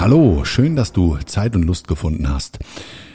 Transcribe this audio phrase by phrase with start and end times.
[0.00, 2.58] Hallo, schön, dass du Zeit und Lust gefunden hast.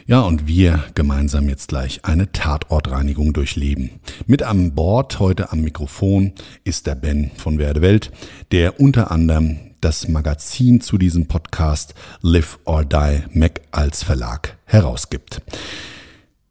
[0.05, 3.89] Ja, und wir gemeinsam jetzt gleich eine Tatortreinigung durchleben.
[4.27, 8.11] Mit an Bord heute am Mikrofon ist der Ben von Werde Welt,
[8.51, 15.41] der unter anderem das Magazin zu diesem Podcast Live or Die Mac als Verlag herausgibt.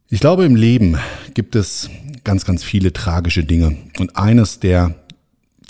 [0.09, 0.97] Ich glaube, im Leben
[1.35, 1.91] gibt es
[2.25, 3.77] ganz, ganz viele tragische Dinge.
[4.01, 4.97] Und eines der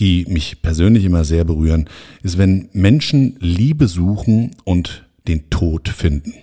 [0.01, 1.89] die mich persönlich immer sehr berühren,
[2.23, 6.35] ist, wenn Menschen Liebe suchen und den Tod finden.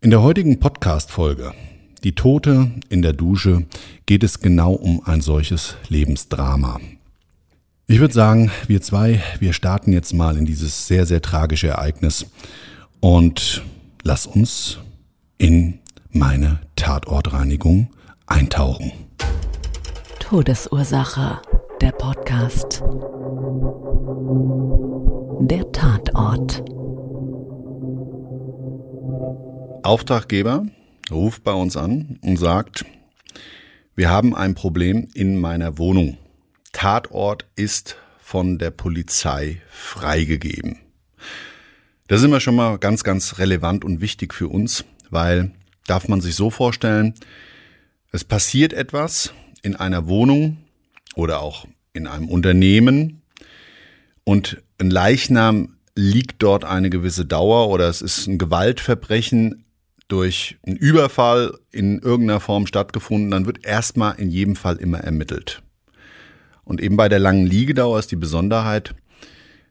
[0.00, 1.52] In der heutigen Podcast-Folge,
[2.04, 3.66] Die Tote in der Dusche,
[4.04, 6.80] geht es genau um ein solches Lebensdrama.
[7.88, 12.26] Ich würde sagen, wir zwei, wir starten jetzt mal in dieses sehr, sehr tragische Ereignis
[13.00, 13.62] und
[14.02, 14.78] lass uns
[15.38, 15.78] in
[16.10, 17.88] meine Tatortreinigung
[18.26, 18.92] eintauchen.
[20.18, 21.40] Todesursache
[21.80, 22.82] der Podcast.
[25.40, 26.64] Der Tatort.
[29.82, 30.66] Auftraggeber
[31.10, 32.84] ruft bei uns an und sagt,
[33.94, 36.16] wir haben ein Problem in meiner Wohnung.
[36.72, 40.78] Tatort ist von der Polizei freigegeben.
[42.08, 45.52] Das ist immer schon mal ganz, ganz relevant und wichtig für uns, weil
[45.86, 47.14] darf man sich so vorstellen,
[48.12, 50.58] es passiert etwas in einer Wohnung,
[51.16, 53.22] oder auch in einem Unternehmen
[54.22, 59.64] und ein Leichnam liegt dort eine gewisse Dauer oder es ist ein Gewaltverbrechen
[60.08, 65.62] durch einen Überfall in irgendeiner Form stattgefunden, dann wird erstmal in jedem Fall immer ermittelt.
[66.64, 68.94] Und eben bei der langen Liegedauer ist die Besonderheit,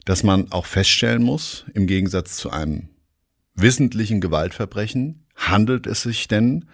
[0.04, 2.90] dass man auch feststellen muss, im Gegensatz zu einem
[3.54, 6.66] wissentlichen Gewaltverbrechen, handelt es sich denn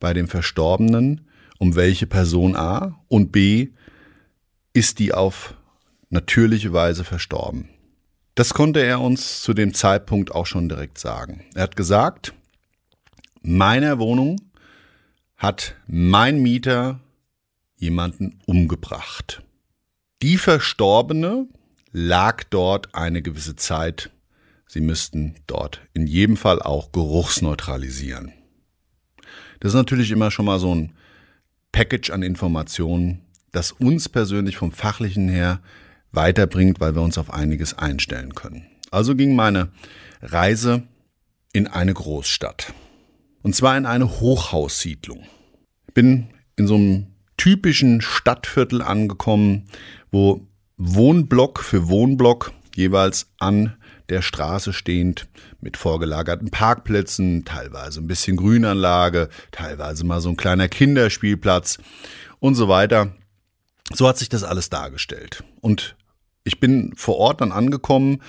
[0.00, 1.22] bei dem Verstorbenen
[1.58, 3.68] um welche Person A und B
[4.72, 5.54] ist die auf
[6.10, 7.68] natürliche Weise verstorben.
[8.34, 11.44] Das konnte er uns zu dem Zeitpunkt auch schon direkt sagen.
[11.54, 12.34] Er hat gesagt,
[13.42, 14.40] meiner Wohnung
[15.36, 17.00] hat mein Mieter
[17.76, 19.42] jemanden umgebracht.
[20.22, 21.46] Die Verstorbene
[21.92, 24.10] lag dort eine gewisse Zeit.
[24.66, 28.32] Sie müssten dort in jedem Fall auch geruchsneutralisieren.
[29.60, 30.92] Das ist natürlich immer schon mal so ein
[31.72, 33.22] Package an Informationen,
[33.52, 35.60] das uns persönlich vom fachlichen her
[36.12, 38.66] weiterbringt, weil wir uns auf einiges einstellen können.
[38.90, 39.68] Also ging meine
[40.22, 40.82] Reise
[41.52, 42.72] in eine Großstadt.
[43.42, 45.24] Und zwar in eine Hochhaussiedlung.
[45.94, 47.06] Bin in so einem
[47.36, 49.66] typischen Stadtviertel angekommen,
[50.10, 53.76] wo Wohnblock für Wohnblock jeweils an
[54.08, 55.28] der Straße stehend
[55.60, 61.78] mit vorgelagerten Parkplätzen, teilweise ein bisschen Grünanlage, teilweise mal so ein kleiner Kinderspielplatz
[62.38, 63.12] und so weiter
[63.94, 65.44] so hat sich das alles dargestellt.
[65.60, 65.96] Und
[66.44, 68.22] ich bin vor Ort dann angekommen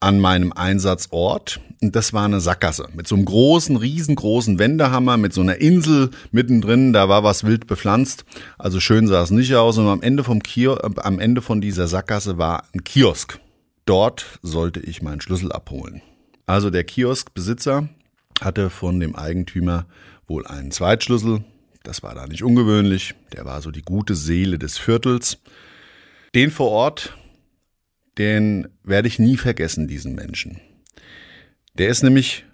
[0.00, 5.32] an meinem Einsatzort und das war eine Sackgasse mit so einem großen, riesengroßen Wendehammer, mit
[5.32, 8.26] so einer Insel mittendrin, da war was wild bepflanzt,
[8.58, 11.88] also schön sah es nicht aus und am Ende vom Kio am Ende von dieser
[11.88, 13.38] Sackgasse war ein Kiosk.
[13.86, 16.02] Dort sollte ich meinen Schlüssel abholen.
[16.46, 17.88] Also der Kioskbesitzer
[18.42, 19.86] hatte von dem Eigentümer
[20.26, 21.44] wohl einen Zweitschlüssel,
[21.84, 23.14] das war da nicht ungewöhnlich.
[23.32, 25.38] Der war so die gute Seele des Viertels.
[26.34, 27.16] Den vor Ort,
[28.18, 30.60] den werde ich nie vergessen, diesen Menschen.
[31.74, 32.44] Der ist nämlich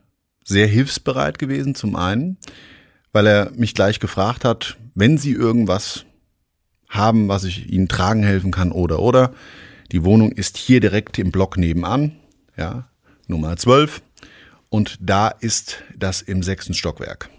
[0.44, 2.38] sehr hilfsbereit gewesen, zum einen,
[3.12, 6.05] weil er mich gleich gefragt hat, wenn Sie irgendwas
[6.88, 9.33] haben, was ich Ihnen tragen helfen kann oder oder.
[9.93, 12.17] Die Wohnung ist hier direkt im Block nebenan,
[12.56, 12.91] ja,
[13.29, 14.03] Nummer 12.
[14.71, 17.31] Und da ist das im sechsten Stockwerk.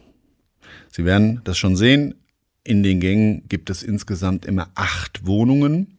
[0.91, 2.15] Sie werden das schon sehen.
[2.63, 5.97] In den Gängen gibt es insgesamt immer acht Wohnungen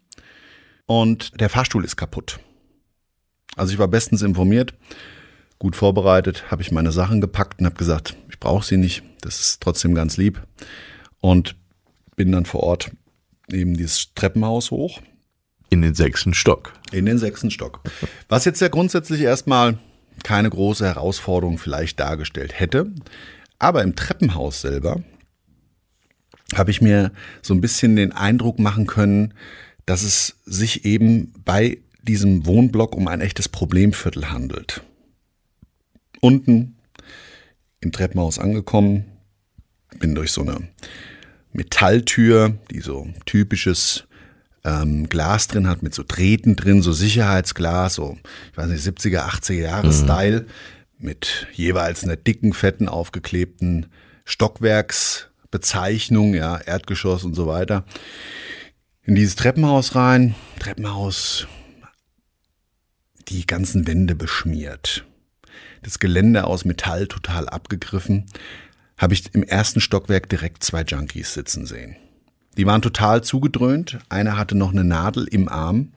[0.87, 2.39] und der Fahrstuhl ist kaputt.
[3.57, 4.75] Also ich war bestens informiert,
[5.59, 9.41] gut vorbereitet, habe ich meine Sachen gepackt und habe gesagt, ich brauche sie nicht, das
[9.41, 10.41] ist trotzdem ganz lieb
[11.21, 11.57] und
[12.17, 12.93] bin dann vor Ort
[13.51, 15.01] eben dieses Treppenhaus hoch.
[15.71, 16.75] In den sechsten Stock.
[16.93, 17.81] In den sechsten Stock.
[18.29, 19.79] Was jetzt ja grundsätzlich erstmal
[20.23, 22.93] keine große Herausforderung vielleicht dargestellt hätte.
[23.63, 25.05] Aber im Treppenhaus selber
[26.57, 27.13] habe ich mir
[27.43, 29.35] so ein bisschen den Eindruck machen können,
[29.87, 34.83] dass es sich eben bei diesem Wohnblock um ein echtes Problemviertel handelt.
[36.21, 36.75] Unten
[37.81, 39.05] im Treppenhaus angekommen,
[40.01, 40.69] bin durch so eine
[41.53, 44.09] Metalltür, die so typisches
[44.65, 48.19] ähm, Glas drin hat, mit so Drähten drin, so Sicherheitsglas, so,
[48.51, 49.93] ich weiß nicht, 70er, 80er Jahre mhm.
[51.03, 53.87] Mit jeweils einer dicken, fetten, aufgeklebten
[54.25, 57.85] Stockwerksbezeichnung, ja, Erdgeschoss und so weiter.
[59.03, 61.49] In dieses Treppenhaus rein, Treppenhaus,
[63.27, 65.05] die ganzen Wände beschmiert.
[65.83, 68.27] Das Geländer aus Metall total abgegriffen.
[68.97, 71.97] Habe ich im ersten Stockwerk direkt zwei Junkies sitzen sehen.
[72.57, 73.99] Die waren total zugedröhnt.
[74.09, 75.95] Einer hatte noch eine Nadel im Arm.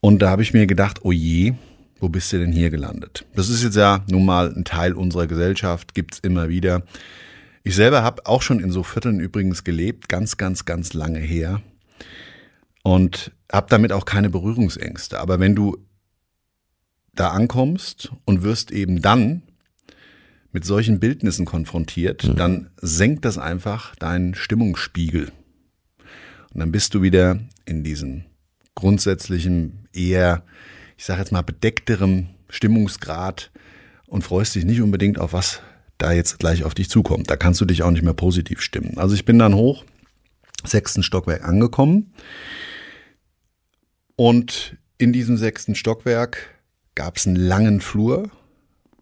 [0.00, 1.54] Und da habe ich mir gedacht, oh je,
[2.00, 3.26] wo bist du denn hier gelandet?
[3.34, 6.82] Das ist jetzt ja nun mal ein Teil unserer Gesellschaft, gibt's immer wieder.
[7.64, 11.60] Ich selber habe auch schon in so Vierteln übrigens gelebt, ganz, ganz, ganz lange her.
[12.82, 15.18] Und habe damit auch keine Berührungsängste.
[15.18, 15.76] Aber wenn du
[17.14, 19.42] da ankommst und wirst eben dann
[20.52, 22.36] mit solchen Bildnissen konfrontiert, mhm.
[22.36, 25.32] dann senkt das einfach deinen Stimmungsspiegel.
[26.54, 28.24] Und dann bist du wieder in diesem
[28.74, 30.44] grundsätzlichen, eher,
[30.98, 33.50] ich sage jetzt mal, bedeckterem Stimmungsgrad
[34.06, 35.62] und freust dich nicht unbedingt auf was
[35.96, 37.30] da jetzt gleich auf dich zukommt.
[37.30, 38.98] Da kannst du dich auch nicht mehr positiv stimmen.
[38.98, 39.84] Also ich bin dann hoch,
[40.64, 42.12] sechsten Stockwerk angekommen
[44.16, 46.58] und in diesem sechsten Stockwerk
[46.96, 48.30] gab es einen langen Flur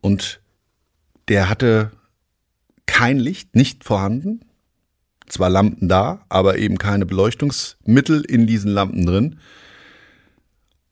[0.02, 0.40] und
[1.28, 1.92] der hatte
[2.84, 4.40] kein Licht, nicht vorhanden.
[5.26, 9.40] Zwar Lampen da, aber eben keine Beleuchtungsmittel in diesen Lampen drin.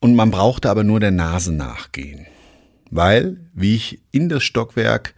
[0.04, 2.26] Und man brauchte aber nur der Nase nachgehen.
[2.90, 5.14] Weil, wie ich in das Stockwerk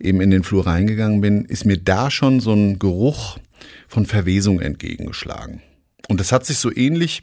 [0.00, 3.38] eben in den Flur reingegangen bin, ist mir da schon so ein Geruch
[3.86, 5.62] von Verwesung entgegengeschlagen.
[6.08, 7.22] Und das hat sich so ähnlich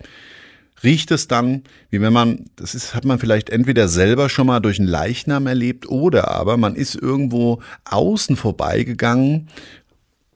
[0.81, 4.61] riecht es dann, wie wenn man, das ist, hat man vielleicht entweder selber schon mal
[4.61, 9.49] durch einen Leichnam erlebt oder aber man ist irgendwo außen vorbeigegangen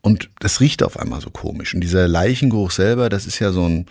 [0.02, 1.74] und das riecht auf einmal so komisch.
[1.74, 3.86] Und dieser Leichengeruch selber, das ist ja so ein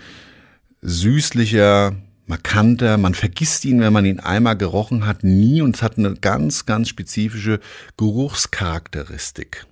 [0.83, 1.97] süßlicher,
[2.31, 6.15] markanter, man vergisst ihn, wenn man ihn einmal gerochen hat, nie und es hat eine
[6.15, 7.61] ganz, ganz spezifische
[7.99, 9.67] Geruchscharakteristik.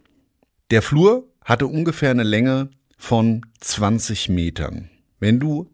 [0.70, 2.68] Der Flur hatte ungefähr eine Länge
[2.98, 4.90] von 20 Metern.
[5.20, 5.70] Wenn du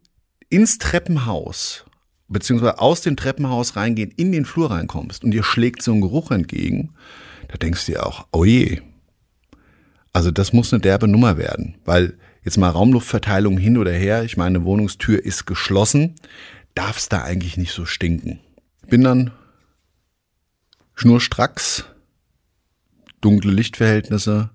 [0.49, 1.85] ins Treppenhaus,
[2.27, 6.31] beziehungsweise aus dem Treppenhaus reingehen, in den Flur reinkommst und dir schlägt so ein Geruch
[6.31, 6.93] entgegen,
[7.47, 8.81] da denkst du dir auch, oh je.
[10.13, 14.37] Also das muss eine derbe Nummer werden, weil jetzt mal Raumluftverteilung hin oder her, ich
[14.37, 16.15] meine, Wohnungstür ist geschlossen,
[16.75, 18.39] darf es da eigentlich nicht so stinken.
[18.87, 19.31] Bin dann
[20.93, 21.85] schnurstracks,
[23.21, 24.51] dunkle Lichtverhältnisse,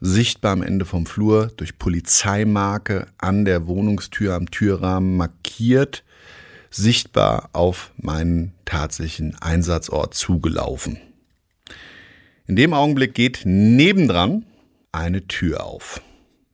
[0.00, 6.02] sichtbar am Ende vom Flur durch Polizeimarke an der Wohnungstür am Türrahmen markiert,
[6.70, 10.98] sichtbar auf meinen tatsächlichen Einsatzort zugelaufen.
[12.46, 14.44] In dem Augenblick geht nebendran
[14.90, 16.02] eine Tür auf.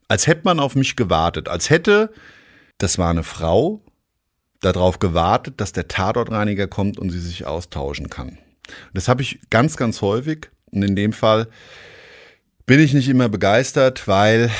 [0.09, 2.12] Als hätte man auf mich gewartet, als hätte,
[2.76, 3.83] das war eine Frau,
[4.61, 8.38] darauf gewartet, dass der Tatortreiniger kommt und sie sich austauschen kann.
[8.93, 11.49] Das habe ich ganz, ganz häufig und in dem Fall
[12.67, 14.50] bin ich nicht immer begeistert, weil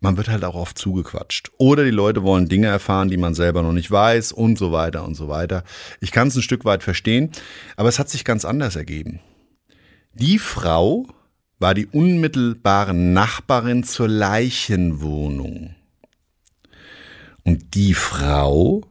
[0.00, 1.50] man wird halt auch oft zugequatscht.
[1.58, 5.04] Oder die Leute wollen Dinge erfahren, die man selber noch nicht weiß und so weiter
[5.04, 5.64] und so weiter.
[6.00, 7.32] Ich kann es ein Stück weit verstehen,
[7.76, 9.20] aber es hat sich ganz anders ergeben.
[10.14, 11.06] Die Frau
[11.58, 15.74] war die unmittelbare Nachbarin zur Leichenwohnung.
[17.44, 18.82] Und die Frau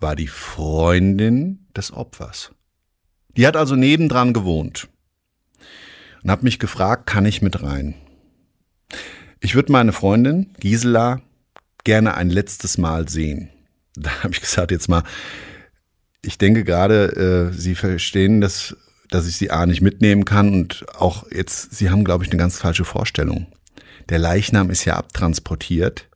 [0.00, 2.52] war die Freundin des Opfers.
[3.36, 4.88] Die hat also nebendran gewohnt
[6.22, 7.94] und habe mich gefragt, kann ich mit rein?
[9.40, 11.20] Ich würde meine Freundin Gisela
[11.84, 13.50] gerne ein letztes Mal sehen.
[13.98, 15.04] Da habe ich gesagt, jetzt mal,
[16.20, 18.76] ich denke gerade, äh, Sie verstehen, dass,
[19.08, 22.38] dass ich Sie A nicht mitnehmen kann und auch jetzt, Sie haben, glaube ich, eine
[22.38, 23.46] ganz falsche Vorstellung.
[24.10, 26.10] Der Leichnam ist ja abtransportiert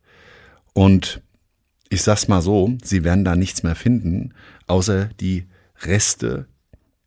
[0.74, 1.22] und
[1.90, 4.32] ich sag's mal so, Sie werden da nichts mehr finden,
[4.66, 5.46] außer die
[5.82, 6.46] Reste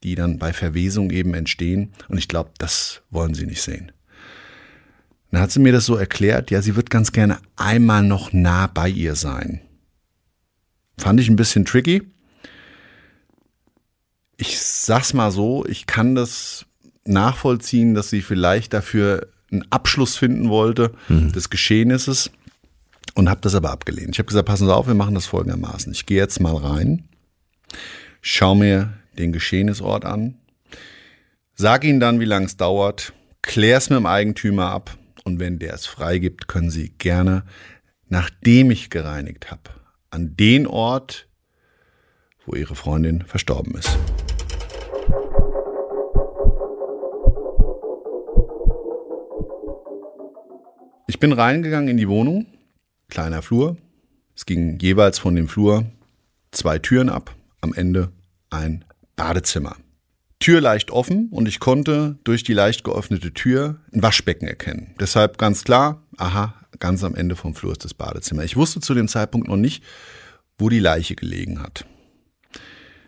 [0.03, 1.93] die dann bei Verwesung eben entstehen.
[2.09, 3.91] Und ich glaube, das wollen sie nicht sehen.
[5.31, 8.67] Dann hat sie mir das so erklärt, ja, sie wird ganz gerne einmal noch nah
[8.67, 9.61] bei ihr sein.
[10.97, 12.03] Fand ich ein bisschen tricky.
[14.37, 16.65] Ich sag's mal so, ich kann das
[17.05, 21.31] nachvollziehen, dass sie vielleicht dafür einen Abschluss finden wollte mhm.
[21.31, 22.31] des Geschehnisses
[23.15, 24.11] und habe das aber abgelehnt.
[24.11, 25.91] Ich habe gesagt, passen Sie auf, wir machen das folgendermaßen.
[25.93, 27.07] Ich gehe jetzt mal rein,
[28.21, 30.35] schaue mir den Geschehnisort an,
[31.55, 35.59] sage Ihnen dann, wie lange es dauert, klär es mit dem Eigentümer ab und wenn
[35.59, 37.43] der es freigibt, können Sie gerne,
[38.07, 39.69] nachdem ich gereinigt habe,
[40.09, 41.27] an den Ort,
[42.45, 43.97] wo Ihre Freundin verstorben ist.
[51.07, 52.47] Ich bin reingegangen in die Wohnung,
[53.13, 53.77] kleiner Flur.
[54.35, 55.85] Es ging jeweils von dem Flur
[56.51, 58.11] zwei Türen ab, am Ende
[58.49, 58.83] ein
[59.15, 59.77] Badezimmer.
[60.39, 64.95] Tür leicht offen und ich konnte durch die leicht geöffnete Tür ein Waschbecken erkennen.
[64.99, 68.43] Deshalb ganz klar, aha, ganz am Ende vom Flur ist das Badezimmer.
[68.43, 69.83] Ich wusste zu dem Zeitpunkt noch nicht,
[70.57, 71.85] wo die Leiche gelegen hat.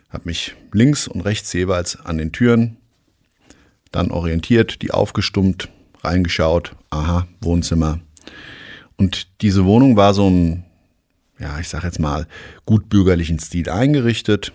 [0.09, 2.77] Hab mich links und rechts jeweils an den Türen
[3.91, 5.69] dann orientiert, die aufgestummt,
[6.03, 8.01] reingeschaut, aha, Wohnzimmer.
[8.97, 10.63] Und diese Wohnung war so ein,
[11.39, 12.27] ja, ich sag jetzt mal,
[12.65, 14.53] gut bürgerlichen Stil eingerichtet,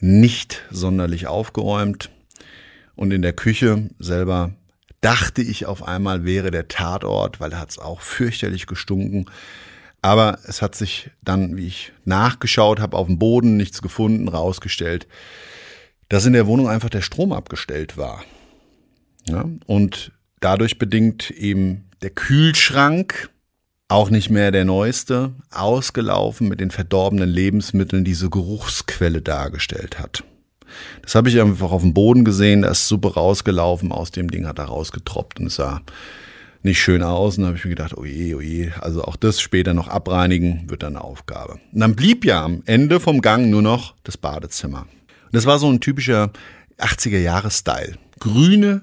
[0.00, 2.10] nicht sonderlich aufgeräumt.
[2.94, 4.52] Und in der Küche selber
[5.00, 9.26] dachte ich auf einmal wäre der Tatort, weil da hat es auch fürchterlich gestunken.
[10.02, 15.08] Aber es hat sich dann, wie ich nachgeschaut habe, auf dem Boden nichts gefunden, rausgestellt,
[16.08, 18.24] dass in der Wohnung einfach der Strom abgestellt war.
[19.26, 23.30] Ja, und dadurch bedingt eben der Kühlschrank,
[23.88, 30.24] auch nicht mehr der neueste, ausgelaufen mit den verdorbenen Lebensmitteln diese Geruchsquelle dargestellt hat.
[31.02, 34.46] Das habe ich einfach auf dem Boden gesehen, da ist Suppe rausgelaufen, aus dem Ding
[34.46, 35.80] hat er rausgetroppt und es sah
[36.62, 37.38] nicht schön aus.
[37.38, 40.82] Und da habe ich mir gedacht, oje, oje, also auch das später noch abreinigen wird
[40.82, 41.58] dann eine Aufgabe.
[41.72, 44.82] Und dann blieb ja am Ende vom Gang nur noch das Badezimmer.
[44.82, 46.30] Und das war so ein typischer
[46.78, 47.94] 80er-Jahres-Style.
[48.18, 48.82] Grüne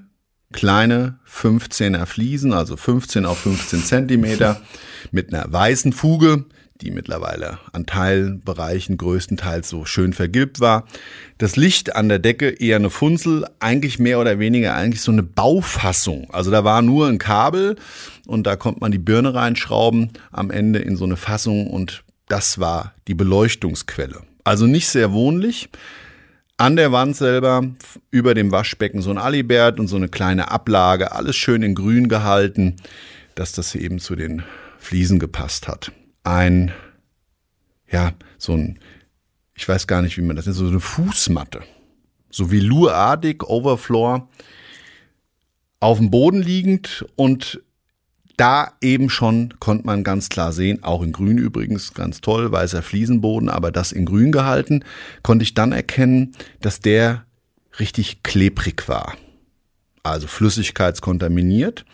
[0.55, 4.61] kleine 15er Fliesen, also 15 auf 15 Zentimeter,
[5.11, 6.45] mit einer weißen Fuge,
[6.81, 10.85] die mittlerweile an Teilbereichen größtenteils so schön vergilbt war.
[11.37, 15.23] Das Licht an der Decke eher eine Funzel, eigentlich mehr oder weniger eigentlich so eine
[15.23, 16.29] Baufassung.
[16.31, 17.75] Also da war nur ein Kabel
[18.25, 22.59] und da konnte man die Birne reinschrauben am Ende in so eine Fassung und das
[22.59, 24.21] war die Beleuchtungsquelle.
[24.45, 25.69] Also nicht sehr wohnlich,
[26.57, 27.63] an der Wand selber
[28.11, 32.07] über dem Waschbecken so ein Alibert und so eine kleine Ablage, alles schön in grün
[32.07, 32.77] gehalten,
[33.35, 34.43] dass das eben zu den
[34.77, 35.91] Fliesen gepasst hat.
[36.23, 36.71] Ein,
[37.91, 38.79] ja, so ein,
[39.55, 41.63] ich weiß gar nicht, wie man das nennt, so eine Fußmatte.
[42.29, 44.27] So wie velourartig, Overfloor,
[45.79, 47.61] auf dem Boden liegend und
[48.37, 52.81] da eben schon konnte man ganz klar sehen, auch in grün übrigens, ganz toll, weißer
[52.81, 54.83] Fliesenboden, aber das in grün gehalten,
[55.23, 57.25] konnte ich dann erkennen, dass der
[57.79, 59.15] richtig klebrig war.
[60.03, 61.85] Also flüssigkeitskontaminiert.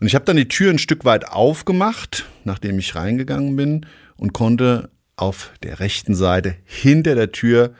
[0.00, 3.86] Und ich habe dann die Tür ein Stück weit aufgemacht, nachdem ich reingegangen bin
[4.16, 7.74] und konnte auf der rechten Seite hinter der Tür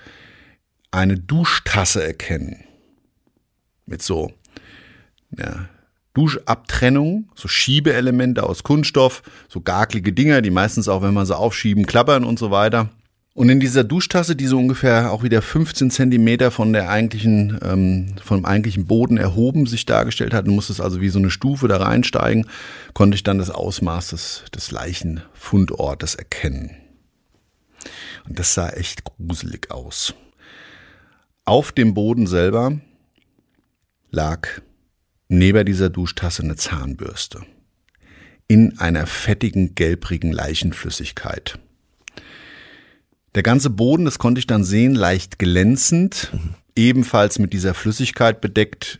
[0.90, 2.64] eine Duschtasse erkennen.
[3.86, 4.32] Mit so
[5.36, 5.68] ja,
[6.20, 11.86] Duschabtrennung, so Schiebeelemente aus Kunststoff, so garklige Dinger, die meistens auch, wenn man sie aufschieben,
[11.86, 12.90] klappern und so weiter.
[13.32, 18.16] Und in dieser Duschtasse, die so ungefähr auch wieder 15 Zentimeter von der eigentlichen, ähm,
[18.22, 21.78] vom eigentlichen Boden erhoben sich dargestellt hat, musste es also wie so eine Stufe da
[21.78, 22.46] reinsteigen,
[22.92, 26.76] konnte ich dann das Ausmaß des, des Leichenfundortes erkennen.
[28.28, 30.12] Und das sah echt gruselig aus.
[31.46, 32.78] Auf dem Boden selber
[34.10, 34.48] lag
[35.30, 37.40] neben dieser Duschtasse eine Zahnbürste
[38.48, 41.58] in einer fettigen, gelbrigen Leichenflüssigkeit.
[43.36, 46.54] Der ganze Boden, das konnte ich dann sehen, leicht glänzend, mhm.
[46.74, 48.98] ebenfalls mit dieser Flüssigkeit bedeckt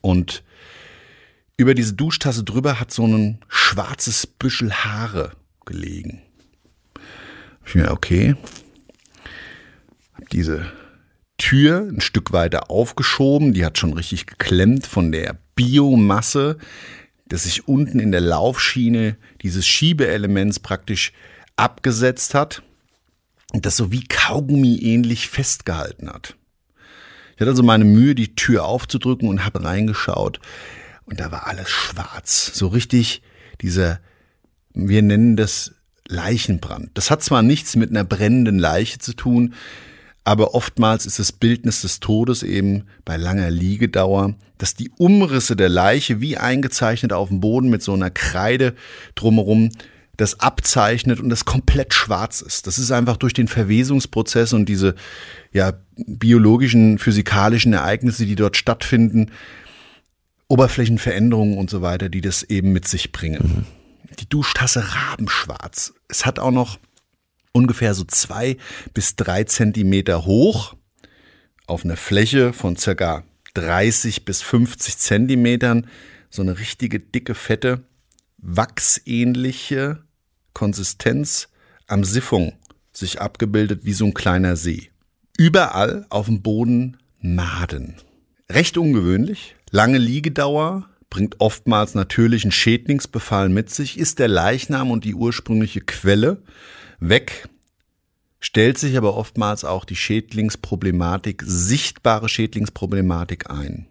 [0.00, 0.44] und
[1.56, 5.32] über diese Duschtasse drüber hat so ein schwarzes Büschel Haare
[5.64, 6.22] gelegen.
[7.66, 8.36] Ich mir, okay,
[10.14, 10.70] hab diese
[11.38, 16.58] Tür ein Stück weiter aufgeschoben, die hat schon richtig geklemmt von der Biomasse,
[17.28, 21.12] das sich unten in der Laufschiene dieses Schiebeelements praktisch
[21.56, 22.62] abgesetzt hat
[23.52, 26.36] und das so wie Kaugummi ähnlich festgehalten hat.
[27.34, 30.40] Ich hatte also meine Mühe, die Tür aufzudrücken und habe reingeschaut
[31.06, 32.52] und da war alles schwarz.
[32.54, 33.22] So richtig
[33.60, 34.00] dieser,
[34.74, 35.74] wir nennen das
[36.06, 36.90] Leichenbrand.
[36.94, 39.54] Das hat zwar nichts mit einer brennenden Leiche zu tun,
[40.26, 45.68] aber oftmals ist das Bildnis des Todes eben bei langer Liegedauer, dass die Umrisse der
[45.68, 48.74] Leiche wie eingezeichnet auf dem Boden mit so einer Kreide
[49.14, 49.70] drumherum
[50.16, 52.66] das abzeichnet und das komplett schwarz ist.
[52.66, 54.96] Das ist einfach durch den Verwesungsprozess und diese
[55.52, 59.30] ja, biologischen, physikalischen Ereignisse, die dort stattfinden,
[60.48, 63.66] Oberflächenveränderungen und so weiter, die das eben mit sich bringen.
[64.08, 64.16] Mhm.
[64.18, 65.94] Die Duschtasse rabenschwarz.
[66.08, 66.78] Es hat auch noch
[67.56, 68.56] ungefähr so zwei
[68.94, 70.74] bis drei Zentimeter hoch
[71.66, 75.86] auf einer Fläche von circa 30 bis 50 Zentimetern
[76.28, 77.84] so eine richtige dicke, fette,
[78.36, 80.04] wachsähnliche
[80.52, 81.48] Konsistenz
[81.86, 82.52] am Siphon
[82.92, 84.90] sich abgebildet wie so ein kleiner See.
[85.38, 87.96] Überall auf dem Boden Maden.
[88.50, 89.56] Recht ungewöhnlich.
[89.70, 93.98] Lange Liegedauer bringt oftmals natürlichen Schädlingsbefall mit sich.
[93.98, 96.42] Ist der Leichnam und die ursprüngliche Quelle
[96.98, 97.48] weg,
[98.40, 103.86] stellt sich aber oftmals auch die Schädlingsproblematik, sichtbare Schädlingsproblematik ein.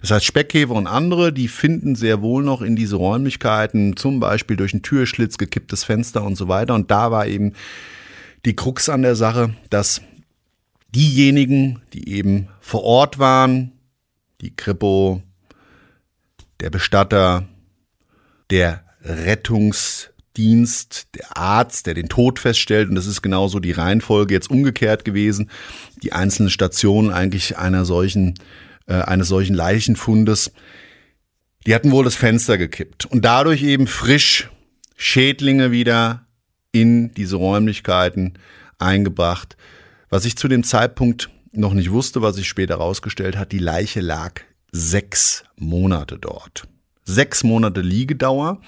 [0.00, 4.56] Das heißt, Speckkäfer und andere, die finden sehr wohl noch in diese Räumlichkeiten, zum Beispiel
[4.56, 6.74] durch einen Türschlitz, gekipptes Fenster und so weiter.
[6.74, 7.54] Und da war eben
[8.44, 10.02] die Krux an der Sache, dass
[10.94, 13.72] diejenigen, die eben vor Ort waren,
[14.40, 15.22] die Kripo,
[16.60, 17.48] der Bestatter,
[18.50, 18.84] der
[20.34, 25.04] Rettungsdienst, der Arzt, der den Tod feststellt, und das ist genauso die Reihenfolge jetzt umgekehrt
[25.04, 25.50] gewesen,
[26.02, 28.34] die einzelnen Stationen eigentlich einer solchen
[28.86, 30.52] äh, eines solchen Leichenfundes.
[31.66, 34.50] Die hatten wohl das Fenster gekippt und dadurch eben frisch
[34.96, 36.26] Schädlinge wieder
[36.72, 38.34] in diese Räumlichkeiten
[38.78, 39.56] eingebracht.
[40.10, 44.00] Was ich zu dem Zeitpunkt noch nicht wusste, was sich später herausgestellt hat, die Leiche
[44.00, 44.40] lag
[44.72, 46.64] sechs Monate dort.
[47.04, 48.60] Sechs Monate Liegedauer,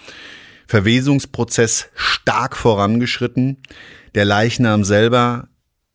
[0.66, 3.58] Verwesungsprozess stark vorangeschritten,
[4.14, 5.48] der Leichnam selber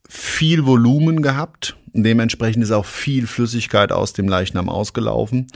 [0.08, 5.48] viel Volumen gehabt, Dementsprechend ist auch viel Flüssigkeit aus dem Leichnam ausgelaufen.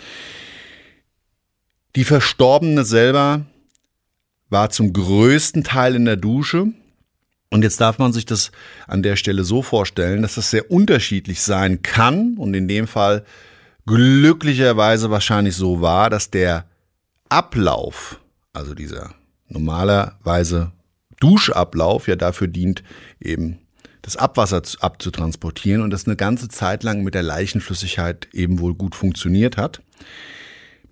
[1.96, 3.46] Die Verstorbene selber
[4.50, 6.68] war zum größten Teil in der Dusche.
[7.50, 8.52] Und jetzt darf man sich das
[8.86, 13.24] an der Stelle so vorstellen, dass das sehr unterschiedlich sein kann und in dem Fall
[13.86, 16.66] glücklicherweise wahrscheinlich so war, dass der
[17.30, 18.20] Ablauf,
[18.56, 19.14] also dieser
[19.48, 20.72] normalerweise
[21.20, 22.84] Duschablauf ja dafür dient,
[23.20, 23.60] eben
[24.02, 28.96] das Abwasser abzutransportieren und das eine ganze Zeit lang mit der Leichenflüssigkeit eben wohl gut
[28.96, 29.82] funktioniert hat.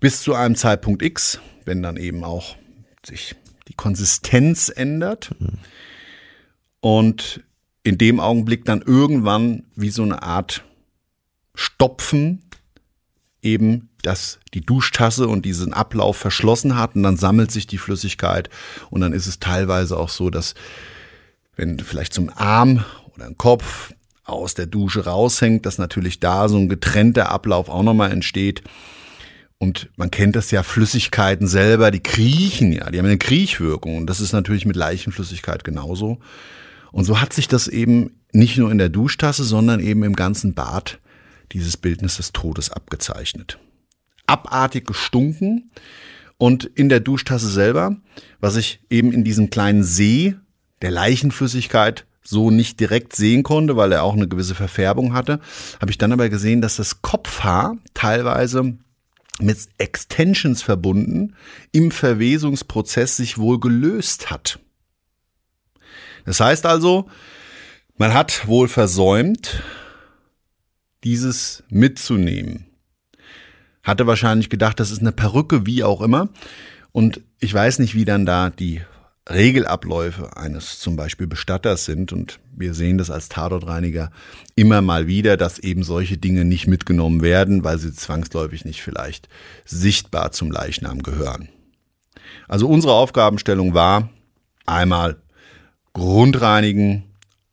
[0.00, 2.56] Bis zu einem Zeitpunkt X, wenn dann eben auch
[3.06, 3.36] sich
[3.68, 5.34] die Konsistenz ändert
[6.80, 7.42] und
[7.82, 10.64] in dem Augenblick dann irgendwann wie so eine Art
[11.54, 12.42] Stopfen
[13.44, 18.50] eben, dass die Duschtasse und diesen Ablauf verschlossen hat und dann sammelt sich die Flüssigkeit
[18.90, 20.54] und dann ist es teilweise auch so, dass
[21.56, 23.92] wenn vielleicht zum Arm oder ein Kopf
[24.24, 28.62] aus der Dusche raushängt, dass natürlich da so ein getrennter Ablauf auch nochmal entsteht.
[29.58, 33.98] Und man kennt das ja, Flüssigkeiten selber, die kriechen ja, die haben eine Kriechwirkung.
[33.98, 36.18] Und das ist natürlich mit Leichenflüssigkeit genauso.
[36.90, 40.54] Und so hat sich das eben nicht nur in der Duschtasse, sondern eben im ganzen
[40.54, 40.98] Bad
[41.54, 43.58] dieses Bildnis des Todes abgezeichnet.
[44.26, 45.70] Abartig gestunken
[46.36, 47.96] und in der Duschtasse selber,
[48.40, 50.34] was ich eben in diesem kleinen See
[50.82, 55.40] der Leichenflüssigkeit so nicht direkt sehen konnte, weil er auch eine gewisse Verfärbung hatte,
[55.80, 58.76] habe ich dann aber gesehen, dass das Kopfhaar teilweise
[59.40, 61.34] mit Extensions verbunden
[61.72, 64.58] im Verwesungsprozess sich wohl gelöst hat.
[66.24, 67.08] Das heißt also,
[67.96, 69.62] man hat wohl versäumt,
[71.04, 72.66] dieses mitzunehmen.
[73.82, 76.30] Hatte wahrscheinlich gedacht, das ist eine Perücke, wie auch immer.
[76.92, 78.80] Und ich weiß nicht, wie dann da die
[79.28, 82.12] Regelabläufe eines zum Beispiel Bestatters sind.
[82.12, 84.10] Und wir sehen das als Tatortreiniger
[84.54, 89.28] immer mal wieder, dass eben solche Dinge nicht mitgenommen werden, weil sie zwangsläufig nicht vielleicht
[89.64, 91.48] sichtbar zum Leichnam gehören.
[92.48, 94.10] Also unsere Aufgabenstellung war
[94.66, 95.16] einmal
[95.92, 97.04] Grundreinigen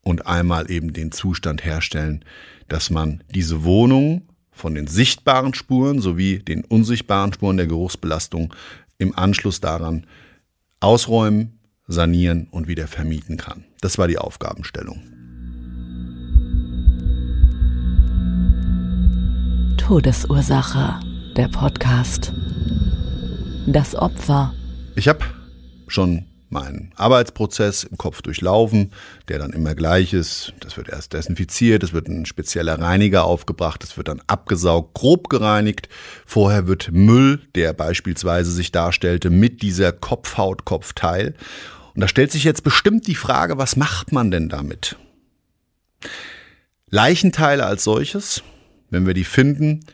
[0.02, 2.26] und einmal eben den Zustand herstellen,
[2.71, 8.53] dass man diese Wohnung von den sichtbaren Spuren sowie den unsichtbaren Spuren der Geruchsbelastung
[8.97, 10.05] im Anschluss daran
[10.79, 13.65] ausräumen, sanieren und wieder vermieten kann.
[13.81, 15.01] Das war die Aufgabenstellung.
[19.77, 21.01] Todesursache,
[21.36, 22.31] der Podcast.
[23.67, 24.53] Das Opfer.
[24.95, 25.25] Ich habe
[25.88, 28.92] schon meinen Arbeitsprozess im Kopf durchlaufen,
[29.28, 30.54] der dann immer gleich ist.
[30.60, 35.30] Das wird erst desinfiziert, es wird ein spezieller Reiniger aufgebracht, es wird dann abgesaugt, grob
[35.30, 35.90] gereinigt.
[36.26, 41.36] Vorher wird Müll, der beispielsweise sich darstellte, mit dieser Kopfhaut-Kopfteil
[41.94, 44.96] und da stellt sich jetzt bestimmt die Frage, was macht man denn damit?
[46.90, 48.44] Leichenteile als solches,
[48.90, 49.86] wenn wir die finden,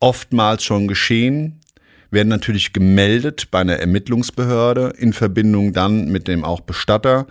[0.00, 1.60] oftmals schon geschehen,
[2.10, 7.26] werden natürlich gemeldet bei einer Ermittlungsbehörde in Verbindung dann mit dem auch Bestatter.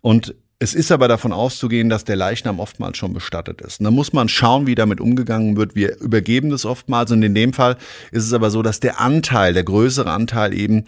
[0.00, 3.80] Und es ist aber davon auszugehen, dass der Leichnam oftmals schon bestattet ist.
[3.80, 5.74] Und da muss man schauen, wie damit umgegangen wird.
[5.74, 7.10] Wir übergeben das oftmals.
[7.10, 7.76] Und in dem Fall
[8.12, 10.84] ist es aber so, dass der Anteil, der größere Anteil eben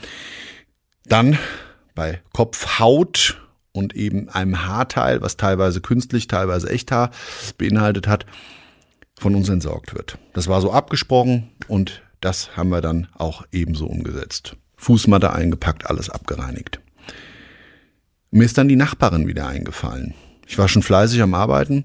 [1.06, 1.38] dann
[1.96, 3.40] bei Kopfhaut
[3.72, 7.10] und eben einem Haarteil, was teilweise künstlich, teilweise Echthaar
[7.58, 8.26] beinhaltet hat,
[9.18, 10.18] von uns entsorgt wird.
[10.34, 14.56] Das war so abgesprochen und das haben wir dann auch ebenso umgesetzt.
[14.76, 16.80] Fußmatte eingepackt, alles abgereinigt.
[18.30, 20.14] Mir ist dann die Nachbarin wieder eingefallen.
[20.46, 21.84] Ich war schon fleißig am Arbeiten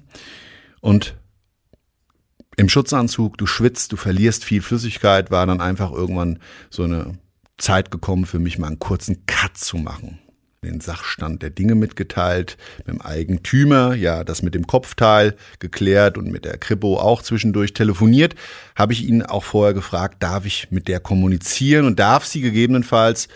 [0.80, 1.16] und
[2.56, 6.38] im Schutzanzug, du schwitzt, du verlierst viel Flüssigkeit, war dann einfach irgendwann
[6.70, 7.18] so eine
[7.58, 10.19] Zeit gekommen für mich mal einen kurzen Cut zu machen
[10.62, 16.30] den Sachstand der Dinge mitgeteilt, mit dem Eigentümer, ja, das mit dem Kopfteil geklärt und
[16.30, 18.34] mit der Kripo auch zwischendurch telefoniert,
[18.76, 23.28] habe ich ihn auch vorher gefragt, darf ich mit der kommunizieren und darf sie gegebenenfalls,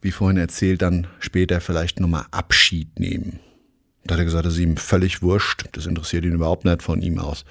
[0.00, 3.38] wie vorhin erzählt, dann später vielleicht nochmal Abschied nehmen.
[4.02, 7.02] Da hat er gesagt, das ist ihm völlig wurscht, das interessiert ihn überhaupt nicht von
[7.02, 7.44] ihm aus.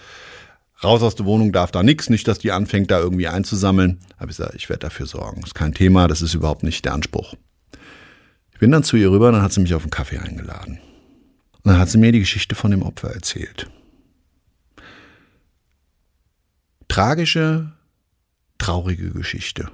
[0.84, 4.00] Raus aus der Wohnung darf da nichts, nicht, dass die anfängt, da irgendwie einzusammeln.
[4.20, 5.44] Habe ich gesagt, ich werde dafür sorgen.
[5.44, 7.36] Ist kein Thema, das ist überhaupt nicht der Anspruch
[8.62, 10.80] bin dann zu ihr rüber dann hat sie mich auf einen Kaffee eingeladen.
[11.54, 13.68] Und dann hat sie mir die Geschichte von dem Opfer erzählt.
[16.88, 17.72] Tragische,
[18.60, 19.72] traurige Geschichte.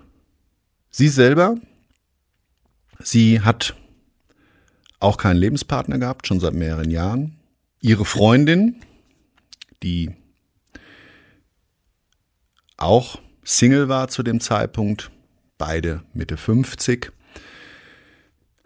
[0.89, 1.57] Sie selber,
[2.99, 3.75] sie hat
[5.01, 7.35] auch keinen Lebenspartner gehabt, schon seit mehreren Jahren.
[7.81, 8.77] Ihre Freundin,
[9.83, 10.15] die
[12.77, 15.11] auch Single war zu dem Zeitpunkt,
[15.57, 17.11] beide Mitte 50,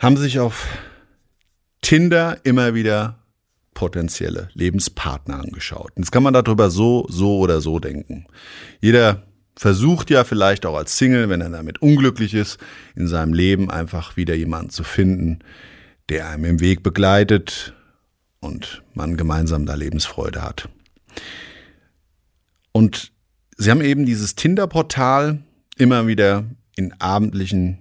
[0.01, 0.67] haben sich auf
[1.81, 3.19] Tinder immer wieder
[3.75, 5.91] potenzielle Lebenspartner angeschaut.
[5.95, 8.25] Jetzt kann man darüber so, so oder so denken.
[8.81, 9.21] Jeder
[9.55, 12.57] versucht ja vielleicht auch als Single, wenn er damit unglücklich ist,
[12.95, 15.39] in seinem Leben einfach wieder jemanden zu finden,
[16.09, 17.75] der einem im Weg begleitet
[18.39, 20.67] und man gemeinsam da Lebensfreude hat.
[22.71, 23.11] Und
[23.55, 25.43] sie haben eben dieses Tinder-Portal
[25.77, 27.77] immer wieder in abendlichen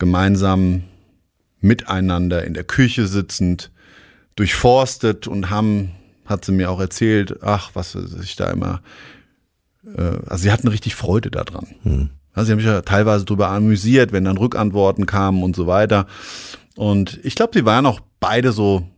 [0.00, 0.82] gemeinsam
[1.60, 3.70] miteinander in der Küche sitzend
[4.34, 5.92] durchforstet und haben,
[6.24, 8.80] hat sie mir auch erzählt, ach, was sich da immer,
[9.84, 11.66] äh, also sie hatten richtig Freude daran.
[11.82, 12.10] Hm.
[12.32, 16.06] Also sie haben sich ja teilweise darüber amüsiert, wenn dann Rückantworten kamen und so weiter.
[16.76, 18.88] Und ich glaube, sie waren auch beide so,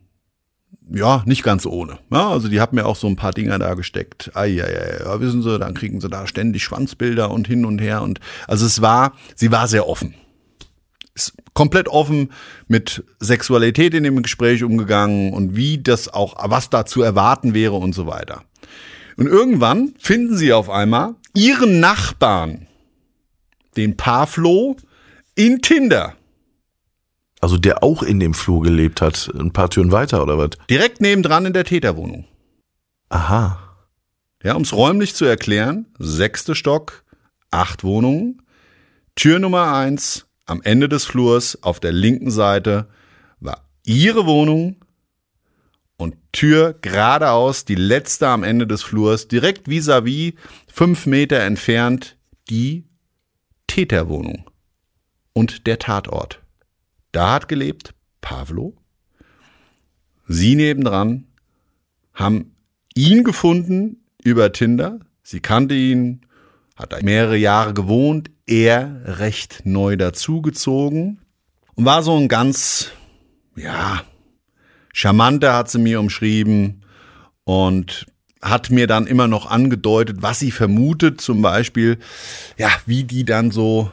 [0.94, 1.98] ja, nicht ganz ohne.
[2.10, 4.30] Ja, also die haben mir auch so ein paar Dinger da gesteckt.
[4.36, 8.02] Eieiei, ja, wissen Sie, dann kriegen sie da ständig Schwanzbilder und hin und her.
[8.02, 10.14] Und also es war, sie war sehr offen
[11.54, 12.32] komplett offen
[12.68, 17.74] mit Sexualität in dem Gespräch umgegangen und wie das auch, was da zu erwarten wäre
[17.74, 18.44] und so weiter.
[19.16, 22.66] Und irgendwann finden sie auf einmal ihren Nachbarn,
[23.76, 24.76] den Pavlo,
[25.34, 26.14] in Tinder.
[27.40, 30.50] Also der auch in dem Flur gelebt hat, ein paar Türen weiter oder was?
[30.70, 32.26] Direkt nebendran in der Täterwohnung.
[33.08, 33.58] Aha.
[34.42, 37.04] Ja, um es räumlich zu erklären, sechste Stock,
[37.50, 38.42] acht Wohnungen,
[39.14, 42.88] Tür Nummer eins, am Ende des Flurs auf der linken Seite
[43.40, 44.76] war ihre Wohnung
[45.96, 50.34] und Tür geradeaus, die letzte am Ende des Flurs, direkt vis-à-vis, -vis,
[50.66, 52.16] fünf Meter entfernt,
[52.48, 52.84] die
[53.66, 54.50] Täterwohnung
[55.32, 56.42] und der Tatort.
[57.12, 58.74] Da hat gelebt Pavlo.
[60.26, 61.26] Sie nebendran
[62.14, 62.54] haben
[62.94, 65.00] ihn gefunden über Tinder.
[65.22, 66.22] Sie kannte ihn,
[66.76, 71.20] hat mehrere Jahre gewohnt, er recht neu dazugezogen
[71.74, 72.90] und war so ein ganz,
[73.56, 74.02] ja,
[74.92, 76.84] charmanter hat sie mir umschrieben
[77.44, 78.06] und
[78.40, 81.98] hat mir dann immer noch angedeutet, was sie vermutet, zum Beispiel,
[82.58, 83.90] ja, wie die dann so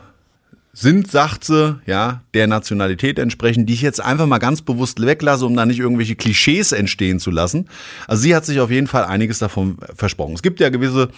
[0.73, 5.45] sind, sagt sie, ja, der Nationalität entsprechend, die ich jetzt einfach mal ganz bewusst weglasse,
[5.45, 7.67] um da nicht irgendwelche Klischees entstehen zu lassen.
[8.07, 10.35] Also sie hat sich auf jeden Fall einiges davon versprochen.
[10.35, 11.09] Es gibt ja gewisse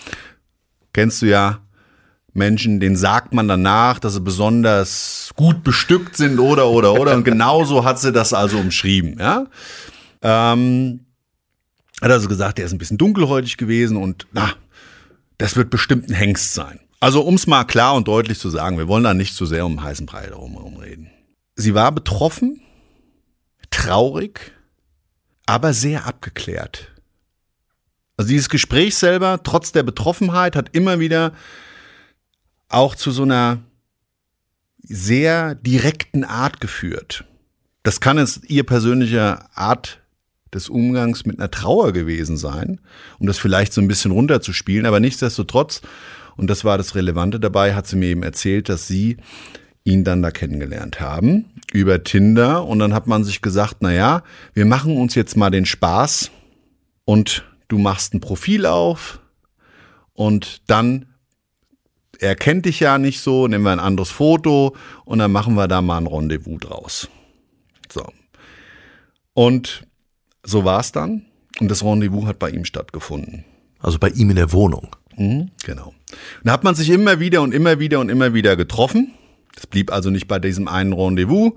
[0.94, 1.60] kennst du ja
[2.34, 7.24] Menschen, denen sagt man danach, dass sie besonders gut bestückt sind oder oder oder und
[7.26, 9.46] genauso hat sie das also umschrieben, ja.
[10.22, 11.02] Ähm,
[12.02, 14.54] hat also gesagt, der ist ein bisschen dunkelhäutig gewesen und na,
[15.38, 16.80] das wird bestimmt ein Hengst sein.
[17.00, 19.66] Also um es mal klar und deutlich zu sagen, wir wollen da nicht zu sehr
[19.66, 21.10] um heißen Brei darum reden.
[21.56, 22.62] Sie war betroffen,
[23.72, 24.52] traurig,
[25.48, 26.92] aber sehr abgeklärt.
[28.18, 31.34] Also dieses Gespräch selber, trotz der Betroffenheit, hat immer wieder
[32.74, 33.60] auch zu so einer
[34.84, 37.26] sehr direkten Art geführt.
[37.84, 40.02] Das kann es ihr persönlicher Art
[40.54, 42.82] des Umgangs mit einer Trauer gewesen sein,
[43.20, 44.86] um das vielleicht so ein bisschen runterzuspielen.
[44.86, 45.82] Aber nichtsdestotrotz,
[46.36, 49.18] und das war das Relevante dabei, hat sie mir eben erzählt, dass sie
[49.84, 52.66] ihn dann da kennengelernt haben über Tinder.
[52.66, 56.32] Und dann hat man sich gesagt, na ja, wir machen uns jetzt mal den Spaß
[57.06, 59.20] und du machst ein Profil auf
[60.14, 61.06] und dann
[62.22, 65.68] er kennt dich ja nicht so, nehmen wir ein anderes Foto und dann machen wir
[65.68, 67.10] da mal ein Rendezvous draus.
[67.92, 68.06] So.
[69.34, 69.88] Und
[70.44, 71.26] so war es dann.
[71.60, 73.44] Und das Rendezvous hat bei ihm stattgefunden.
[73.80, 74.96] Also bei ihm in der Wohnung.
[75.18, 75.88] Mhm, genau.
[75.88, 75.96] Und
[76.44, 79.16] da hat man sich immer wieder und immer wieder und immer wieder getroffen.
[79.56, 81.54] Das blieb also nicht bei diesem einen Rendezvous.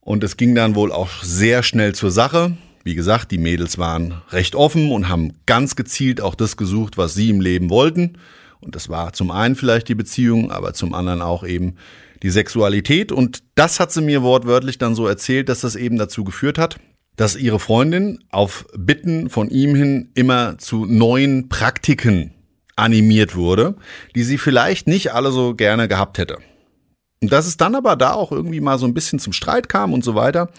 [0.00, 2.54] Und es ging dann wohl auch sehr schnell zur Sache.
[2.84, 7.14] Wie gesagt, die Mädels waren recht offen und haben ganz gezielt auch das gesucht, was
[7.14, 8.18] sie im Leben wollten.
[8.64, 11.76] Und das war zum einen vielleicht die Beziehung, aber zum anderen auch eben
[12.22, 13.12] die Sexualität.
[13.12, 16.78] Und das hat sie mir wortwörtlich dann so erzählt, dass das eben dazu geführt hat,
[17.16, 22.32] dass ihre Freundin auf Bitten von ihm hin immer zu neuen Praktiken
[22.76, 23.76] animiert wurde,
[24.14, 26.38] die sie vielleicht nicht alle so gerne gehabt hätte.
[27.20, 29.92] Und dass es dann aber da auch irgendwie mal so ein bisschen zum Streit kam
[29.92, 30.50] und so weiter.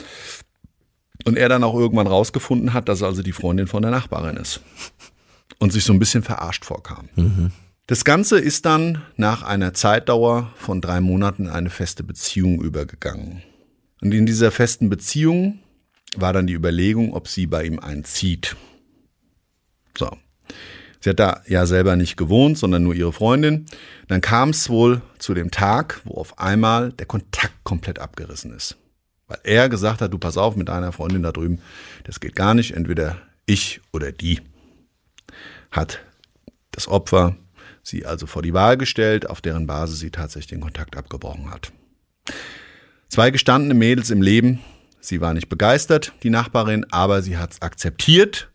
[1.26, 4.62] Und er dann auch irgendwann rausgefunden hat, dass also die Freundin von der Nachbarin ist.
[5.60, 7.10] Und sich so ein bisschen verarscht vorkam.
[7.16, 7.52] Mhm.
[7.88, 13.44] Das Ganze ist dann nach einer Zeitdauer von drei Monaten in eine feste Beziehung übergegangen.
[14.02, 15.60] Und in dieser festen Beziehung
[16.16, 18.56] war dann die Überlegung, ob sie bei ihm einzieht.
[19.96, 20.10] So.
[21.00, 23.68] Sie hat da ja selber nicht gewohnt, sondern nur ihre Freundin.
[24.08, 28.78] Dann kam es wohl zu dem Tag, wo auf einmal der Kontakt komplett abgerissen ist.
[29.28, 31.60] Weil er gesagt hat, du pass auf mit deiner Freundin da drüben,
[32.04, 34.42] das geht gar nicht, entweder ich oder die.
[35.70, 36.00] Hat
[36.72, 37.36] das Opfer
[37.86, 41.72] sie also vor die Wahl gestellt, auf deren Basis sie tatsächlich den Kontakt abgebrochen hat.
[43.08, 44.60] Zwei gestandene Mädels im Leben.
[45.00, 48.50] Sie war nicht begeistert, die Nachbarin, aber sie hat es akzeptiert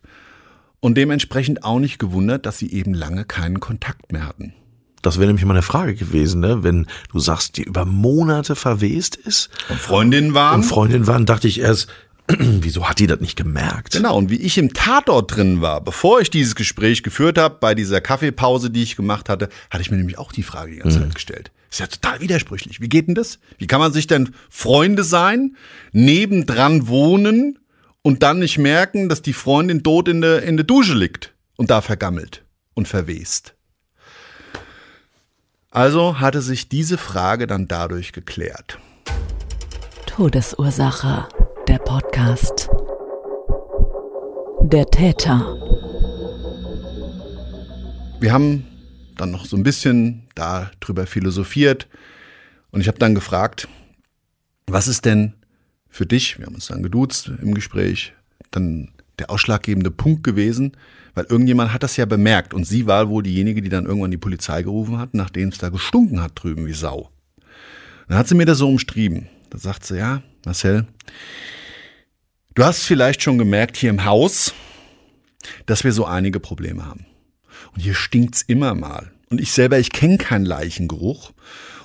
[0.81, 4.53] und dementsprechend auch nicht gewundert, dass sie eben lange keinen Kontakt mehr hatten.
[5.01, 6.63] Das wäre nämlich mal eine Frage gewesen, ne?
[6.63, 9.49] wenn du sagst, die über Monate verwest ist.
[9.69, 10.57] Und Freundinnen waren.
[10.57, 11.87] Und Freundinnen waren, dachte ich erst,
[12.39, 13.93] Wieso hat die das nicht gemerkt?
[13.93, 17.75] Genau, und wie ich im Tatort drin war, bevor ich dieses Gespräch geführt habe, bei
[17.75, 20.99] dieser Kaffeepause, die ich gemacht hatte, hatte ich mir nämlich auch die Frage die ganze
[20.99, 21.03] mhm.
[21.03, 21.51] Zeit gestellt.
[21.69, 22.81] Ist ja total widersprüchlich.
[22.81, 23.39] Wie geht denn das?
[23.57, 25.55] Wie kann man sich denn Freunde sein,
[25.93, 27.59] nebendran wohnen
[28.01, 31.71] und dann nicht merken, dass die Freundin tot in der, in der Dusche liegt und
[31.71, 33.55] da vergammelt und verwest?
[35.69, 38.77] Also hatte sich diese Frage dann dadurch geklärt.
[40.05, 41.29] Todesursache
[41.71, 42.69] der Podcast.
[44.63, 45.57] Der Täter.
[48.19, 48.67] Wir haben
[49.15, 51.87] dann noch so ein bisschen darüber philosophiert
[52.71, 53.69] und ich habe dann gefragt,
[54.67, 55.31] was ist denn
[55.87, 58.11] für dich, wir haben uns dann geduzt im Gespräch,
[58.51, 60.73] dann der ausschlaggebende Punkt gewesen,
[61.13, 64.17] weil irgendjemand hat das ja bemerkt und sie war wohl diejenige, die dann irgendwann die
[64.17, 67.11] Polizei gerufen hat, nachdem es da gestunken hat drüben wie Sau.
[68.09, 69.29] Dann hat sie mir das so umschrieben.
[69.49, 70.85] Da sagt sie, ja, Marcel,
[72.55, 74.53] du hast vielleicht schon gemerkt hier im Haus,
[75.65, 77.05] dass wir so einige Probleme haben.
[77.73, 79.11] Und hier stinkt's immer mal.
[79.29, 81.31] Und ich selber, ich kenne keinen Leichengeruch.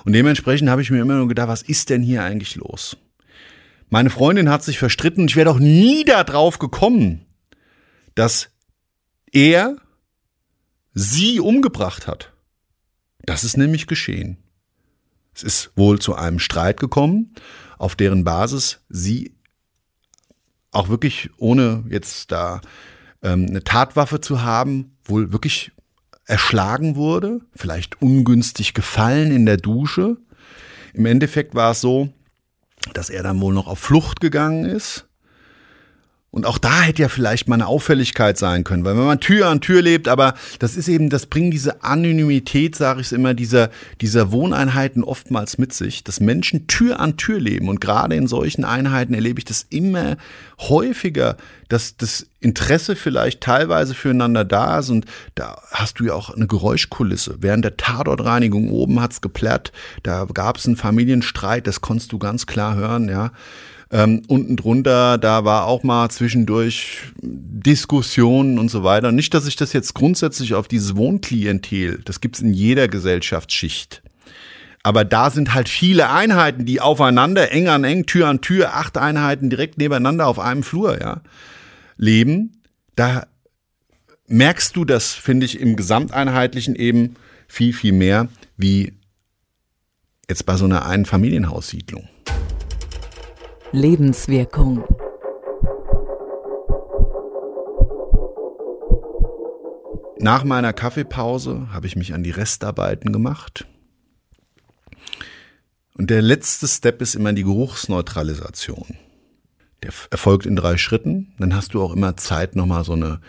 [0.03, 2.97] Und dementsprechend habe ich mir immer nur gedacht, was ist denn hier eigentlich los?
[3.89, 7.25] Meine Freundin hat sich verstritten ich wäre doch nie darauf gekommen,
[8.15, 8.49] dass
[9.31, 9.77] er
[10.93, 12.33] sie umgebracht hat.
[13.25, 14.37] Das ist nämlich geschehen.
[15.33, 17.33] Es ist wohl zu einem Streit gekommen
[17.77, 19.36] auf deren Basis sie
[20.77, 22.61] auch wirklich, ohne jetzt da
[23.23, 25.71] ähm, eine Tatwaffe zu haben, wohl wirklich
[26.25, 30.17] erschlagen wurde, vielleicht ungünstig gefallen in der Dusche.
[30.93, 32.09] Im Endeffekt war es so,
[32.93, 35.06] dass er dann wohl noch auf Flucht gegangen ist
[36.29, 39.47] und auch da hätte ja vielleicht mal eine Auffälligkeit sein können, weil wenn man Tür
[39.47, 43.33] an Tür lebt, aber das ist eben, das bringt diese Anonymität, sage ich es immer,
[43.33, 43.69] dieser,
[44.01, 47.69] dieser Wohneinheiten oftmals mit sich, dass Menschen Tür an Tür leben.
[47.69, 50.17] Und gerade in solchen Einheiten erlebe ich das immer
[50.59, 51.37] häufiger,
[51.69, 56.45] dass das Interesse vielleicht teilweise füreinander da ist und da hast du ja auch eine
[56.45, 57.37] Geräuschkulisse.
[57.39, 59.71] Während der Tatortreinigung oben hat's geplärrt,
[60.03, 63.31] da gab es einen Familienstreit, das konntest du ganz klar hören, ja.
[63.89, 69.11] Ähm, unten drunter, da war auch mal zwischendurch Diskussionen und so weiter.
[69.11, 74.01] Nicht, dass ich das jetzt grundsätzlich auf dieses Wohnklientel, das gibt's in jeder Gesellschaftsschicht.
[74.83, 78.97] Aber da sind halt viele Einheiten, die aufeinander, eng an eng, Tür an Tür, acht
[78.97, 81.21] Einheiten direkt nebeneinander auf einem Flur, ja,
[81.97, 82.61] leben.
[82.95, 83.27] Da
[84.27, 87.15] merkst du das, finde ich, im Gesamteinheitlichen eben
[87.47, 88.93] viel, viel mehr wie
[90.29, 92.07] jetzt bei so einer Einfamilienhaussiedlung.
[93.71, 94.83] Lebenswirkung.
[100.19, 103.67] Nach meiner Kaffeepause habe ich mich an die Restarbeiten gemacht.
[105.95, 108.97] Und der letzte Step ist immer die Geruchsneutralisation.
[109.83, 111.33] Der erfolgt in drei Schritten.
[111.37, 113.19] Dann hast du auch immer Zeit, nochmal so eine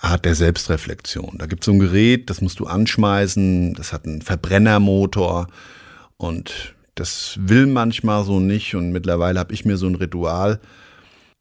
[0.00, 1.38] Art der Selbstreflexion.
[1.38, 5.48] Da gibt es so ein Gerät, das musst du anschmeißen, das hat einen Verbrennermotor
[6.18, 8.74] und das will manchmal so nicht.
[8.74, 10.60] Und mittlerweile habe ich mir so ein Ritual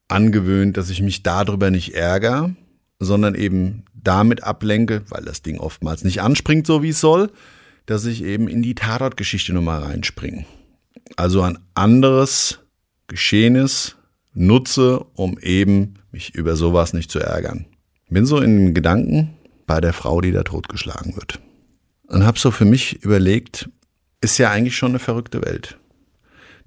[0.07, 2.55] angewöhnt, dass ich mich darüber nicht ärgere,
[2.99, 7.31] sondern eben damit ablenke, weil das Ding oftmals nicht anspringt, so wie es soll,
[7.85, 10.45] dass ich eben in die Tatortgeschichte nochmal reinspringe.
[11.15, 12.59] Also ein anderes
[13.07, 13.95] Geschehnis
[14.33, 17.65] nutze, um eben mich über sowas nicht zu ärgern.
[18.09, 21.39] Bin so in den Gedanken bei der Frau, die da totgeschlagen wird.
[22.07, 23.69] Und habe so für mich überlegt,
[24.21, 25.77] ist ja eigentlich schon eine verrückte Welt.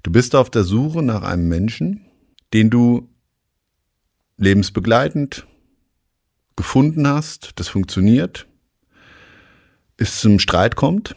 [0.03, 2.05] Du bist auf der Suche nach einem Menschen,
[2.53, 3.09] den du
[4.37, 5.45] lebensbegleitend
[6.55, 8.47] gefunden hast, das funktioniert,
[9.97, 11.15] es zum Streit kommt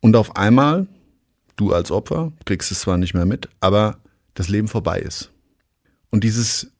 [0.00, 0.86] und auf einmal,
[1.56, 3.98] du als Opfer, kriegst es zwar nicht mehr mit, aber
[4.34, 5.32] das Leben vorbei ist.
[6.10, 6.70] Und dieses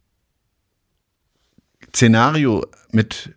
[1.95, 3.35] Szenario mit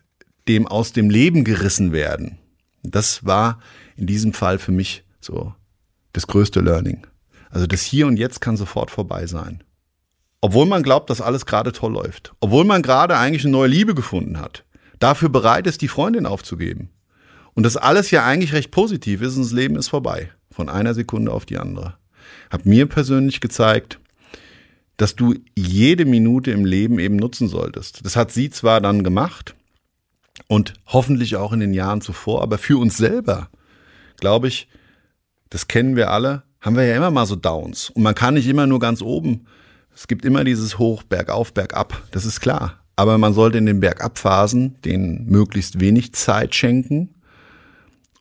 [0.48, 2.38] dem aus dem Leben gerissen werden,
[2.84, 3.62] das war
[3.96, 5.54] in diesem Fall für mich so
[6.14, 7.06] das größte Learning.
[7.50, 9.64] Also das Hier und Jetzt kann sofort vorbei sein.
[10.42, 12.34] Obwohl man glaubt, dass alles gerade toll läuft.
[12.40, 14.66] Obwohl man gerade eigentlich eine neue Liebe gefunden hat.
[15.00, 16.90] Dafür bereit ist, die Freundin aufzugeben.
[17.54, 20.32] Und das alles ja eigentlich recht positiv ist und das Leben ist vorbei.
[20.52, 21.96] Von einer Sekunde auf die andere.
[22.50, 24.00] Hat mir persönlich gezeigt,
[24.98, 28.06] dass du jede Minute im Leben eben nutzen solltest.
[28.06, 29.56] Das hat sie zwar dann gemacht
[30.48, 33.50] und hoffentlich auch in den Jahren zuvor, aber für uns selber,
[34.20, 34.68] glaube ich,
[35.54, 37.90] das kennen wir alle, haben wir ja immer mal so Downs.
[37.92, 39.46] Und man kann nicht immer nur ganz oben.
[39.96, 42.02] Es gibt immer dieses Hoch, Bergauf, Bergab.
[42.12, 42.84] Das ist klar.
[42.96, 47.16] Aber man sollte in den Bergabphasen den möglichst wenig Zeit schenken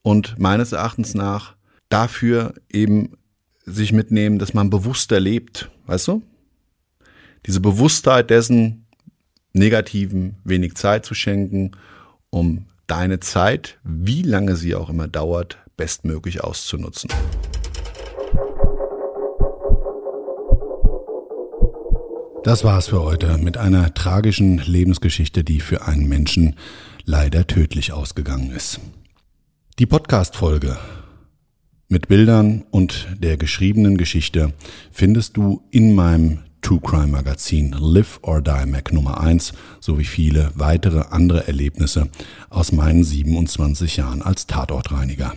[0.03, 1.57] und meines Erachtens nach
[1.89, 3.17] dafür eben
[3.65, 5.71] sich mitnehmen, dass man bewusster lebt.
[5.87, 6.23] Weißt du?
[7.47, 8.87] diese Bewusstheit dessen,
[9.53, 11.73] Negativen wenig Zeit zu schenken,
[12.31, 17.11] um deine Zeit, wie lange sie auch immer dauert, bestmöglich auszunutzen.
[22.45, 26.57] Das war's für heute mit einer tragischen Lebensgeschichte, die für einen Menschen
[27.05, 28.81] leider tödlich ausgegangen ist.
[29.79, 30.77] Die Podcast-Folge
[31.89, 34.55] mit Bildern und der geschriebenen Geschichte
[34.91, 40.51] findest du in meinem True Crime Magazin Live or Die Mac Nummer 1 sowie viele
[40.55, 42.09] weitere andere Erlebnisse
[42.51, 45.35] aus meinen 27 Jahren als Tatortreiniger.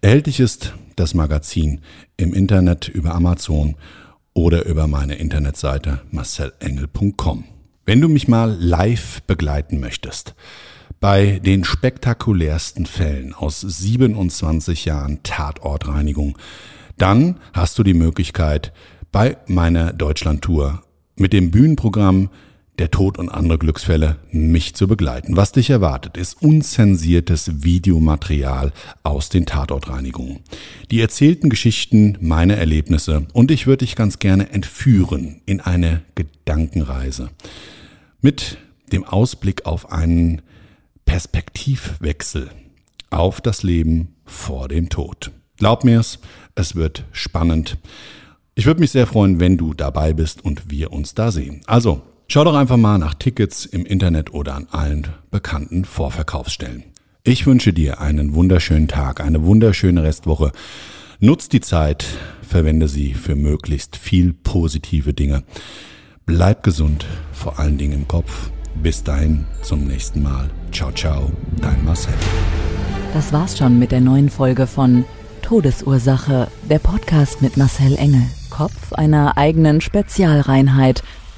[0.00, 1.80] Erhältlich ist das Magazin
[2.16, 3.76] im Internet über Amazon
[4.34, 7.44] oder über meine Internetseite marcelengel.com.
[7.84, 10.34] Wenn du mich mal live begleiten möchtest,
[11.00, 16.36] bei den spektakulärsten Fällen aus 27 Jahren Tatortreinigung,
[16.98, 18.72] dann hast du die Möglichkeit,
[19.10, 20.82] bei meiner Deutschlandtour
[21.16, 22.30] mit dem Bühnenprogramm
[22.80, 25.36] Der Tod und andere Glücksfälle mich zu begleiten.
[25.36, 30.38] Was dich erwartet, ist unzensiertes Videomaterial aus den Tatortreinigungen.
[30.90, 37.28] Die erzählten Geschichten, meine Erlebnisse und ich würde dich ganz gerne entführen in eine Gedankenreise.
[38.22, 38.56] Mit
[38.92, 40.40] dem Ausblick auf einen
[41.04, 42.48] Perspektivwechsel
[43.10, 45.32] auf das Leben vor dem Tod.
[45.58, 46.18] Glaub mir's,
[46.54, 47.76] es wird spannend.
[48.54, 51.60] Ich würde mich sehr freuen, wenn du dabei bist und wir uns da sehen.
[51.66, 56.84] Also, schau doch einfach mal nach Tickets im Internet oder an allen bekannten Vorverkaufsstellen.
[57.24, 60.52] Ich wünsche dir einen wunderschönen Tag, eine wunderschöne Restwoche.
[61.18, 62.06] Nutz die Zeit,
[62.40, 65.42] verwende sie für möglichst viel positive Dinge.
[66.24, 68.52] Bleib gesund, vor allen Dingen im Kopf.
[68.80, 70.50] Bis dahin, zum nächsten Mal.
[70.70, 72.14] Ciao, ciao, dein Marcel.
[73.12, 75.04] Das war's schon mit der neuen Folge von
[75.42, 78.22] Todesursache, der Podcast mit Marcel Engel.
[78.50, 81.02] Kopf einer eigenen Spezialreinheit